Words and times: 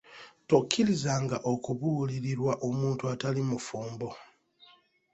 Tokkirizanga 0.49 1.37
okubuulirirwa 1.51 2.53
omuntu 2.67 3.03
atali 3.13 3.41
mufumbo. 3.49 4.09